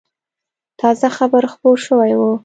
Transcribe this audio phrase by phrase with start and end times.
[0.79, 2.23] تازه خبر خپور شوی و.